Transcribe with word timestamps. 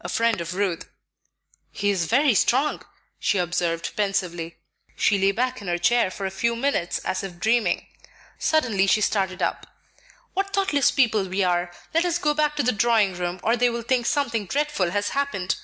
"A 0.00 0.08
friend 0.08 0.40
of 0.40 0.54
Ruth." 0.54 0.88
"He 1.72 1.90
is 1.90 2.06
very 2.06 2.32
strong," 2.34 2.80
she 3.18 3.38
observed 3.38 3.96
pensively. 3.96 4.58
She 4.94 5.18
lay 5.18 5.32
back 5.32 5.60
in 5.60 5.66
her 5.66 5.78
chair 5.78 6.12
for 6.12 6.26
a 6.26 6.30
few 6.30 6.54
minutes 6.54 7.00
as 7.00 7.24
if 7.24 7.40
dreaming. 7.40 7.88
Suddenly 8.38 8.86
she 8.86 9.00
started 9.00 9.42
up. 9.42 9.66
"What 10.32 10.54
thoughtless 10.54 10.92
people 10.92 11.24
we 11.28 11.42
are! 11.42 11.72
Let 11.92 12.04
us 12.04 12.18
go 12.18 12.34
back 12.34 12.54
to 12.54 12.62
the 12.62 12.70
drawing 12.70 13.14
room, 13.18 13.40
or 13.42 13.56
they 13.56 13.68
will 13.68 13.82
think 13.82 14.06
something 14.06 14.46
dreadful 14.46 14.92
has 14.92 15.08
happened." 15.08 15.56